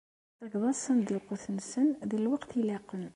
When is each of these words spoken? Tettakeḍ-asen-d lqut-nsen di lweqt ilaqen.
Tettakeḍ-asen-d 0.27 1.09
lqut-nsen 1.17 1.87
di 2.09 2.17
lweqt 2.25 2.51
ilaqen. 2.61 3.03